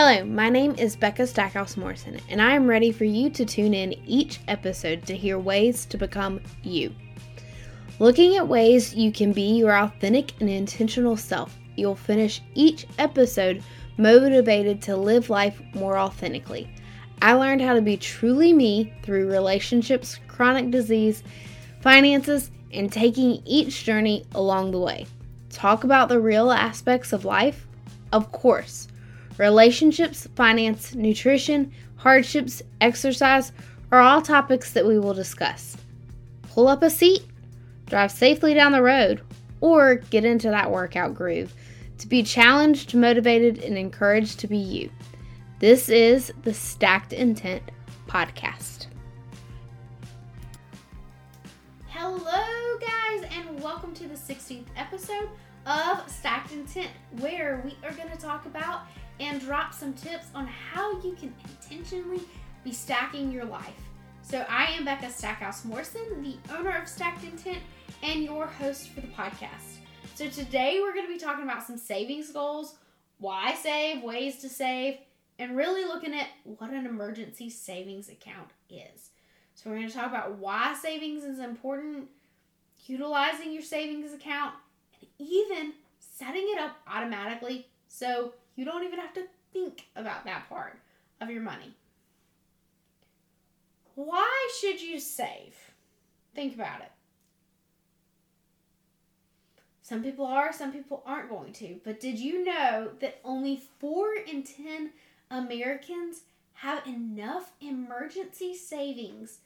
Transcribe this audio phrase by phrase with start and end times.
[0.00, 3.74] Hello, my name is Becca Stackhouse Morrison, and I am ready for you to tune
[3.74, 6.94] in each episode to hear ways to become you.
[7.98, 13.60] Looking at ways you can be your authentic and intentional self, you'll finish each episode
[13.96, 16.70] motivated to live life more authentically.
[17.20, 21.24] I learned how to be truly me through relationships, chronic disease,
[21.80, 25.06] finances, and taking each journey along the way.
[25.50, 27.66] Talk about the real aspects of life?
[28.12, 28.86] Of course.
[29.38, 33.52] Relationships, finance, nutrition, hardships, exercise
[33.92, 35.76] are all topics that we will discuss.
[36.42, 37.22] Pull up a seat,
[37.86, 39.22] drive safely down the road,
[39.60, 41.54] or get into that workout groove
[41.98, 44.90] to be challenged, motivated, and encouraged to be you.
[45.60, 47.62] This is the Stacked Intent
[48.08, 48.86] Podcast.
[51.86, 55.28] Hello, guys, and welcome to the 16th episode
[55.68, 56.88] of Stacked Intent,
[57.20, 58.86] where we are going to talk about
[59.20, 62.22] and drop some tips on how you can intentionally
[62.64, 63.82] be stacking your life.
[64.22, 67.58] So, I am Becca Stackhouse Morrison, the owner of Stacked Intent
[68.02, 69.76] and your host for the podcast.
[70.14, 72.76] So, today we're going to be talking about some savings goals,
[73.18, 74.96] why save, ways to save,
[75.38, 79.10] and really looking at what an emergency savings account is.
[79.54, 82.08] So, we're going to talk about why savings is important,
[82.86, 84.54] utilizing your savings account,
[85.00, 90.48] and even setting it up automatically so you don't even have to think about that
[90.48, 90.78] part
[91.20, 91.74] of your money.
[93.94, 95.54] Why should you save?
[96.34, 96.92] Think about it.
[99.82, 101.80] Some people are, some people aren't going to.
[101.82, 104.90] But did you know that only 4 in 10
[105.30, 106.22] Americans
[106.54, 109.38] have enough emergency savings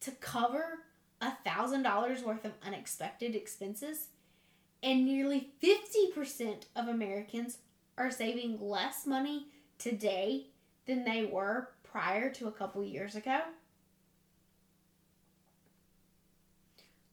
[0.00, 0.80] to cover
[1.22, 4.08] $1,000 worth of unexpected expenses?
[4.82, 7.58] And nearly 50% of Americans
[7.96, 9.46] are saving less money
[9.78, 10.46] today
[10.86, 13.40] than they were prior to a couple years ago?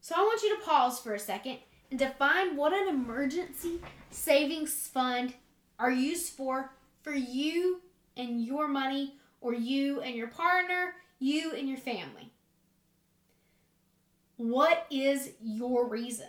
[0.00, 1.58] So I want you to pause for a second
[1.90, 3.80] and define what an emergency
[4.10, 5.34] savings fund
[5.78, 7.82] are used for for you
[8.16, 12.32] and your money or you and your partner, you and your family.
[14.36, 16.28] What is your reason?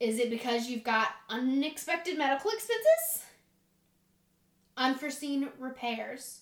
[0.00, 3.24] Is it because you've got unexpected medical expenses?
[4.76, 6.40] Unforeseen repairs?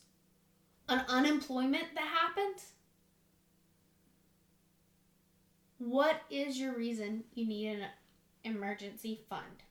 [0.89, 2.63] An unemployment that happened?
[5.79, 7.87] What is your reason you need an
[8.45, 9.65] emergency fund?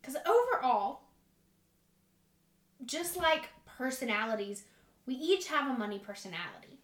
[0.00, 1.02] Because overall,
[2.84, 3.48] just like
[3.78, 4.64] personalities,
[5.06, 6.80] we each have a money personality.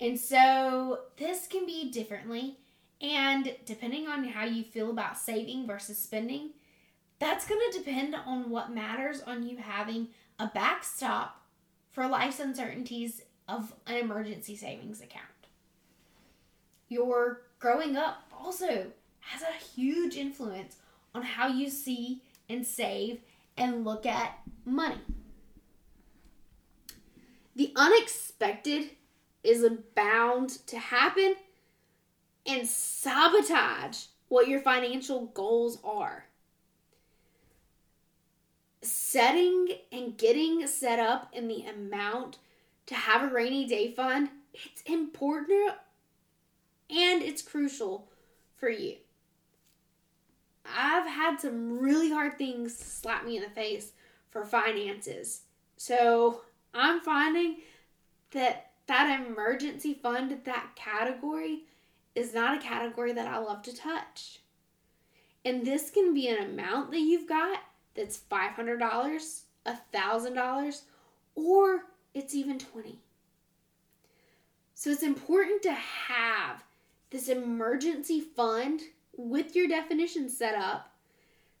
[0.00, 2.58] And so this can be differently
[3.00, 6.50] and depending on how you feel about saving versus spending,
[7.18, 10.08] that's going to depend on what matters on you having
[10.38, 11.42] a backstop
[11.90, 15.24] for life's uncertainties of an emergency savings account.
[16.88, 18.86] Your growing up also
[19.20, 20.76] has a huge influence
[21.14, 23.20] on how you see and save
[23.56, 25.00] and look at money.
[27.54, 28.90] The unexpected
[29.42, 31.36] is bound to happen
[32.46, 36.26] and sabotage what your financial goals are.
[38.82, 42.38] Setting and getting set up in the amount
[42.86, 45.72] to have a rainy day fund, it's important
[46.88, 48.08] and it's crucial
[48.56, 48.96] for you.
[50.64, 53.92] I've had some really hard things slap me in the face
[54.30, 55.42] for finances.
[55.76, 56.42] So
[56.74, 57.56] I'm finding
[58.32, 61.64] that that emergency fund, that category,
[62.16, 64.40] is not a category that I love to touch.
[65.44, 67.60] And this can be an amount that you've got
[67.94, 68.78] that's $500,
[69.66, 70.80] $1,000,
[71.34, 71.84] or
[72.14, 72.98] it's even 20.
[74.74, 76.64] So it's important to have
[77.10, 78.80] this emergency fund
[79.16, 80.92] with your definition set up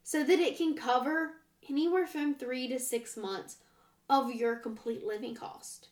[0.02, 1.32] so that it can cover
[1.68, 3.56] anywhere from 3 to 6 months
[4.08, 5.88] of your complete living cost.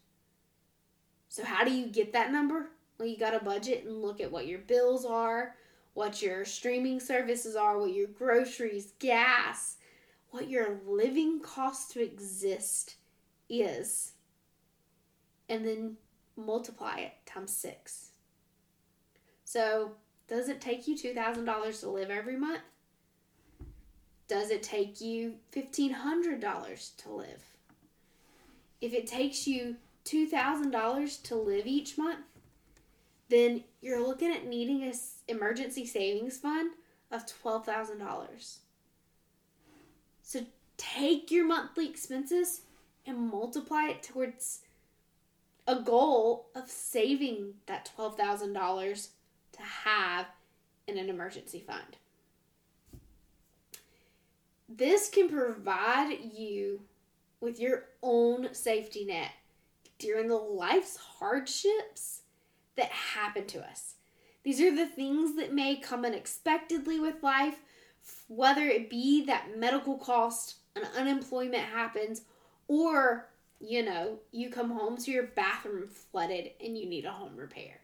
[1.29, 2.69] So how do you get that number?
[2.99, 5.57] Well, you got to budget and look at what your bills are,
[5.95, 9.77] what your streaming services are, what your groceries, gas,
[10.31, 12.97] what your living cost to exist
[13.49, 14.13] is.
[15.49, 15.97] And then
[16.37, 18.11] multiply it times six.
[19.45, 19.93] So,
[20.27, 22.63] does it take you $2,000 to live every month?
[24.27, 27.45] Does it take you $1,500 to live?
[28.81, 29.77] If it takes you
[30.07, 32.21] $2,000 to live each month,
[33.29, 34.93] then you're looking at needing an
[35.29, 36.73] emergency savings fund
[37.11, 38.59] of $12,000.
[40.23, 40.41] So
[40.77, 42.63] take your monthly expenses
[43.07, 44.61] and multiply it towards
[45.67, 49.09] a goal of saving that $12,000
[49.53, 50.27] to have
[50.87, 51.97] in an emergency fund.
[54.69, 56.83] This can provide you
[57.41, 59.31] with your own safety net
[59.99, 62.23] during the life's hardships
[62.77, 63.95] that happen to us.
[64.43, 67.57] These are the things that may come unexpectedly with life,
[68.29, 72.23] whether it be that medical cost, an unemployment happens,
[72.69, 73.29] or,
[73.61, 77.81] you know, you come home to your bathroom flooded and you need a home repair.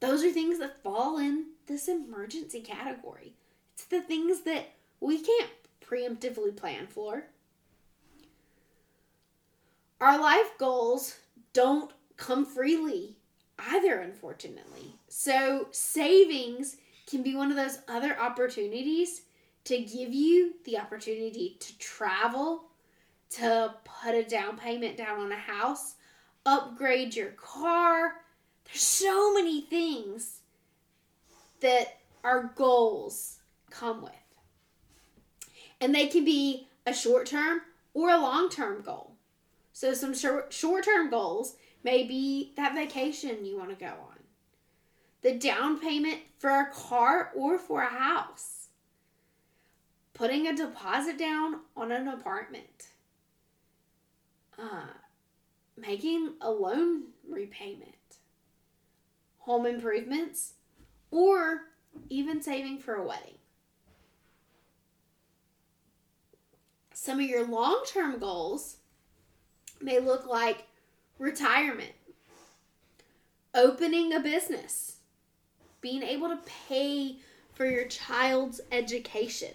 [0.00, 3.34] Those are things that fall in this emergency category.
[3.74, 5.50] It's the things that we can't
[5.84, 7.24] preemptively plan for.
[10.00, 11.16] Our life goals
[11.52, 13.16] don't come freely
[13.58, 14.94] either, unfortunately.
[15.08, 19.22] So, savings can be one of those other opportunities
[19.64, 22.64] to give you the opportunity to travel,
[23.30, 25.94] to put a down payment down on a house,
[26.46, 28.14] upgrade your car.
[28.64, 30.40] There's so many things
[31.60, 33.38] that our goals
[33.70, 34.12] come with.
[35.80, 37.60] And they can be a short term
[37.92, 39.12] or a long term goal.
[39.72, 44.18] So, some short term goals may be that vacation you want to go on,
[45.22, 48.68] the down payment for a car or for a house,
[50.14, 52.88] putting a deposit down on an apartment,
[54.58, 54.86] uh,
[55.76, 57.92] making a loan repayment,
[59.38, 60.54] home improvements,
[61.10, 61.66] or
[62.08, 63.34] even saving for a wedding.
[66.94, 68.78] Some of your long term goals
[69.80, 70.66] may look like
[71.24, 71.92] retirement,
[73.54, 74.98] opening a business,
[75.80, 76.38] being able to
[76.68, 77.16] pay
[77.54, 79.52] for your child's education,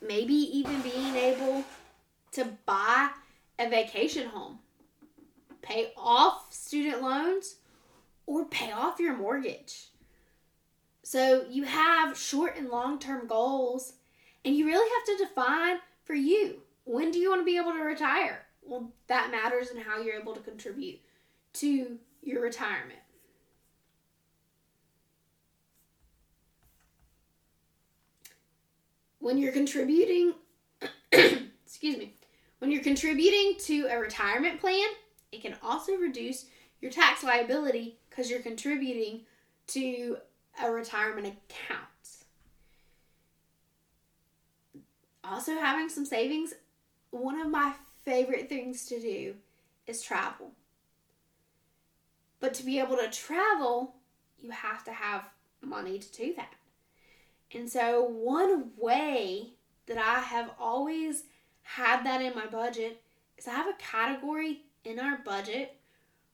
[0.00, 1.62] maybe even being able
[2.32, 3.10] to buy
[3.58, 4.58] a vacation home,
[5.60, 7.56] pay off student loans,
[8.26, 9.88] or pay off your mortgage.
[11.02, 13.92] So you have short and long term goals,
[14.42, 17.72] and you really have to define for you when do you want to be able
[17.72, 18.43] to retire?
[18.66, 21.00] Well, that matters in how you're able to contribute
[21.54, 23.00] to your retirement.
[29.20, 30.34] When you're contributing,
[31.12, 32.14] excuse me,
[32.58, 34.88] when you're contributing to a retirement plan,
[35.32, 36.46] it can also reduce
[36.80, 39.22] your tax liability because you're contributing
[39.68, 40.18] to
[40.62, 41.80] a retirement account.
[45.22, 46.52] Also, having some savings
[47.10, 47.72] one of my
[48.04, 49.34] favorite things to do
[49.86, 50.52] is travel.
[52.40, 53.94] But to be able to travel,
[54.38, 55.24] you have to have
[55.62, 56.54] money to do that.
[57.52, 59.54] And so, one way
[59.86, 61.24] that I have always
[61.62, 63.00] had that in my budget
[63.38, 65.76] is I have a category in our budget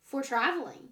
[0.05, 0.89] for traveling.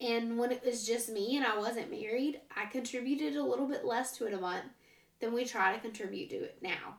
[0.00, 3.84] And when it was just me and I wasn't married, I contributed a little bit
[3.84, 4.72] less to it a month
[5.20, 6.96] than we try to contribute to it now.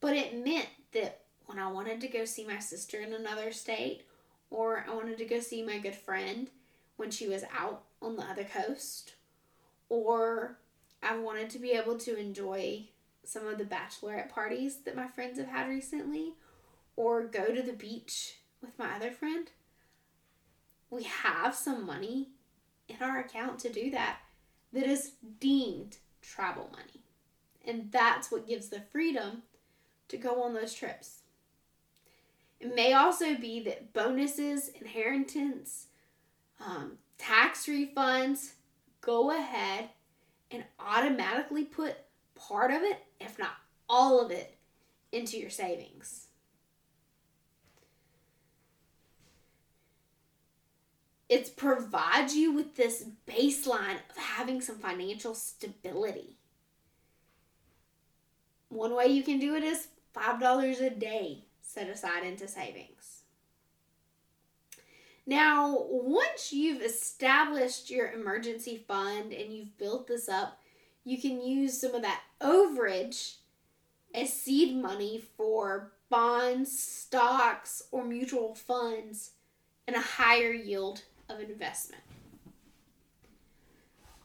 [0.00, 4.02] But it meant that when I wanted to go see my sister in another state,
[4.50, 6.50] or I wanted to go see my good friend
[6.96, 9.14] when she was out on the other coast,
[9.88, 10.58] or
[11.02, 12.84] I wanted to be able to enjoy
[13.24, 16.34] some of the bachelorette parties that my friends have had recently,
[16.96, 19.50] or go to the beach with my other friend.
[20.90, 22.28] We have some money
[22.88, 24.18] in our account to do that
[24.72, 27.02] that is deemed travel money.
[27.64, 29.42] And that's what gives the freedom
[30.08, 31.22] to go on those trips.
[32.60, 35.86] It may also be that bonuses, inheritance,
[36.64, 38.52] um, tax refunds
[39.00, 39.90] go ahead
[40.50, 41.96] and automatically put
[42.34, 43.52] part of it, if not
[43.88, 44.56] all of it,
[45.12, 46.26] into your savings.
[51.28, 56.36] It provides you with this baseline of having some financial stability.
[58.68, 61.45] One way you can do it is $5 a day
[61.76, 63.24] set aside into savings.
[65.26, 70.58] Now, once you've established your emergency fund and you've built this up,
[71.04, 73.36] you can use some of that overage
[74.14, 79.32] as seed money for bonds, stocks, or mutual funds
[79.86, 82.02] and a higher yield of investment.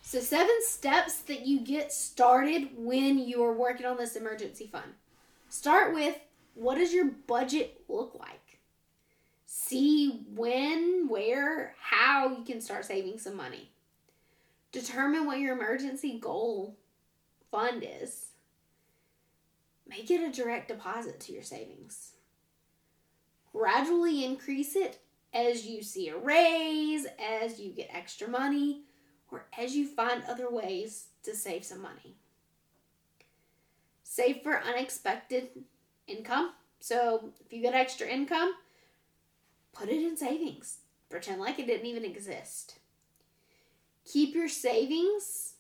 [0.02, 4.94] So, seven steps that you get started when you're working on this emergency fund.
[5.50, 6.18] Start with
[6.54, 8.60] what does your budget look like?
[9.46, 13.72] See when, where, how you can start saving some money.
[14.72, 16.78] Determine what your emergency goal
[17.52, 18.28] fund is.
[19.88, 22.14] Make it a direct deposit to your savings.
[23.52, 25.00] Gradually increase it
[25.34, 28.84] as you see a raise, as you get extra money,
[29.30, 32.16] or as you find other ways to save some money.
[34.04, 35.50] Save for unexpected
[36.08, 36.52] income.
[36.80, 38.54] So if you get extra income,
[39.74, 40.78] put it in savings.
[41.10, 42.80] Pretend like it didn't even exist.
[44.06, 45.54] Keep your savings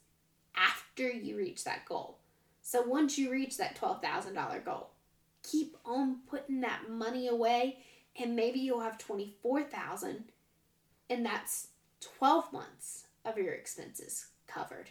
[0.55, 2.17] after you reach that goal.
[2.61, 4.89] So once you reach that $12,000 goal,
[5.43, 7.79] keep on putting that money away
[8.19, 10.25] and maybe you'll have 24,000
[11.09, 11.67] and that's
[12.17, 14.89] 12 months of your expenses covered.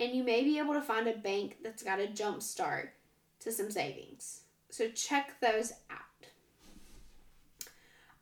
[0.00, 2.94] And you may be able to find a bank that's got a jump start
[3.40, 4.40] to some savings.
[4.70, 5.98] So check those out.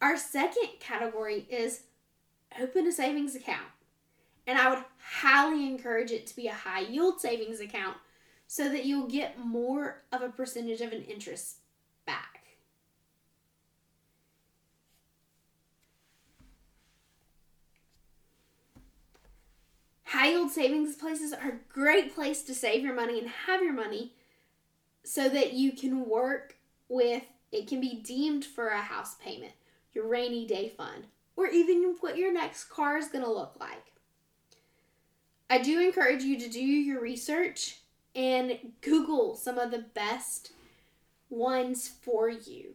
[0.03, 1.85] Our second category is
[2.61, 3.71] open a savings account.
[4.47, 7.97] And I would highly encourage it to be a high yield savings account
[8.49, 11.59] so that you'll get more of a percentage of an interest
[12.07, 12.39] back.
[20.09, 23.75] High yield savings places are a great place to save your money and have your
[23.75, 24.15] money
[25.05, 26.57] so that you can work
[26.89, 29.53] with it can be deemed for a house payment,
[29.93, 33.93] your rainy day fund, or even what your next car is going to look like.
[35.51, 37.79] I do encourage you to do your research
[38.15, 40.53] and Google some of the best
[41.31, 42.75] ones for you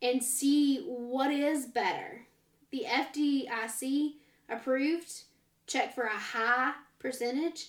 [0.00, 2.26] and see what is better.
[2.70, 4.14] The FDIC
[4.48, 5.22] approved,
[5.66, 7.68] check for a high percentage,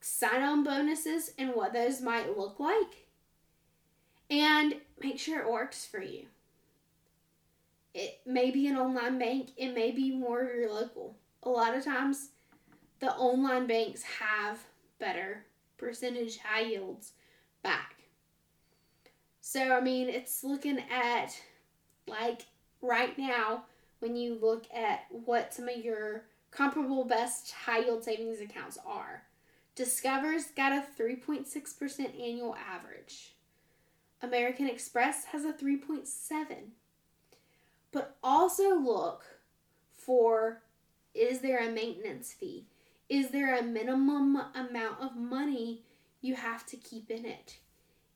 [0.00, 3.06] sign on bonuses, and what those might look like,
[4.30, 6.26] and make sure it works for you.
[7.94, 11.16] It may be an online bank, it may be more of your local.
[11.42, 12.30] A lot of times,
[13.00, 14.58] the online banks have
[14.98, 15.44] better
[15.76, 17.12] percentage high yields
[17.62, 17.94] back.
[19.40, 21.40] So, I mean, it's looking at
[22.06, 22.42] like
[22.82, 23.64] right now
[24.00, 29.24] when you look at what some of your comparable best high yield savings accounts are.
[29.74, 33.34] Discover's got a 3.6% annual average.
[34.22, 36.08] American Express has a 3.7.
[37.92, 39.24] But also look
[39.92, 40.62] for
[41.14, 42.66] is there a maintenance fee?
[43.08, 45.82] Is there a minimum amount of money
[46.20, 47.58] you have to keep in it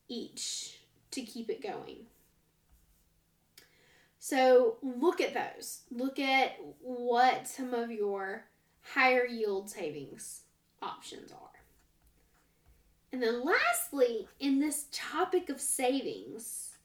[0.07, 0.79] each
[1.11, 2.05] to keep it going?
[4.25, 5.81] So look at those.
[5.91, 8.45] Look at what some of your
[8.93, 10.43] higher yield savings
[10.81, 11.59] options are.
[13.11, 16.77] And then lastly, in this topic of savings,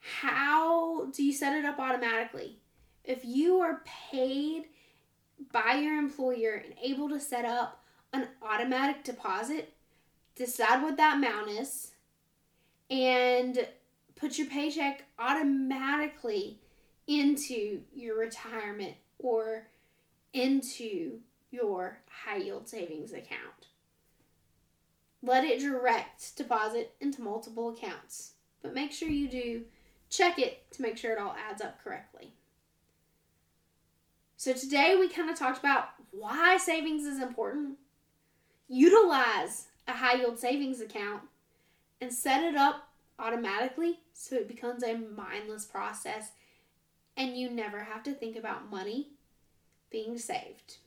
[0.00, 2.58] how do you set it up automatically?
[3.02, 3.80] If you are
[4.12, 4.64] paid
[5.52, 9.72] by your employer and able to set up an automatic deposit,
[10.36, 11.92] decide what that amount is,
[12.90, 13.66] and
[14.18, 16.58] put your paycheck automatically
[17.06, 19.68] into your retirement or
[20.32, 21.20] into
[21.50, 23.68] your high yield savings account.
[25.22, 28.32] Let it direct deposit into multiple accounts,
[28.62, 29.62] but make sure you do
[30.10, 32.32] check it to make sure it all adds up correctly.
[34.36, 37.78] So today we kind of talked about why savings is important.
[38.68, 41.22] Utilize a high yield savings account
[42.00, 46.32] and set it up automatically so it becomes a mindless process
[47.16, 49.10] and you never have to think about money
[49.90, 50.78] being saved.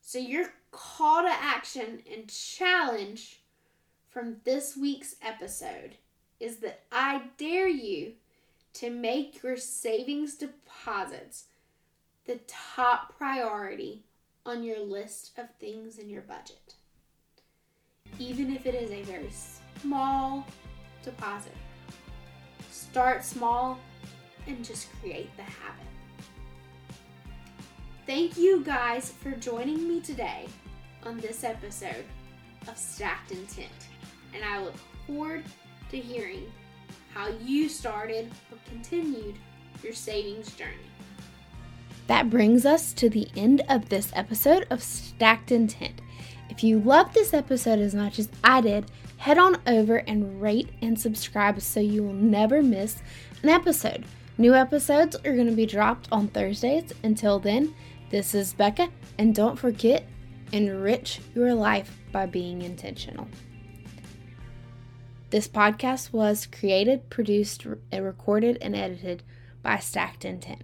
[0.00, 3.40] So, your call to action and challenge
[4.10, 5.96] from this week's episode
[6.40, 8.14] is that I dare you
[8.74, 11.44] to make your savings deposits
[12.26, 14.02] the top priority
[14.44, 16.74] on your list of things in your budget.
[18.18, 19.30] Even if it is a very
[19.80, 20.46] small
[21.02, 21.56] deposit,
[22.70, 23.78] start small
[24.46, 25.86] and just create the habit.
[28.06, 30.48] Thank you guys for joining me today
[31.04, 32.04] on this episode
[32.68, 33.88] of Stacked Intent,
[34.34, 34.74] and I look
[35.06, 35.44] forward
[35.90, 36.50] to hearing
[37.14, 39.36] how you started or continued
[39.82, 40.76] your savings journey.
[42.06, 46.00] That brings us to the end of this episode of Stacked Intent.
[46.50, 48.90] If you loved this episode as much as I did,
[49.22, 53.00] head on over and rate and subscribe so you will never miss
[53.44, 54.04] an episode.
[54.36, 56.92] New episodes are going to be dropped on Thursdays.
[57.04, 57.72] Until then,
[58.10, 58.88] this is Becca,
[59.18, 60.08] and don't forget,
[60.50, 63.28] enrich your life by being intentional.
[65.30, 69.22] This podcast was created, produced, recorded, and edited
[69.62, 70.62] by Stacked Intent.